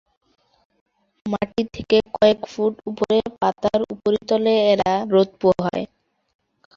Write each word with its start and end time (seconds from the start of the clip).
মাটি 1.25 1.63
থেকে 1.75 1.97
কয়েক 2.15 2.39
ফুট 2.51 2.73
উপড়ে 2.89 3.19
পাতার 3.39 3.79
উপরিতলে 3.93 4.53
এরা 4.71 4.91
রোদ 5.13 5.29
পোহায়। 5.41 5.85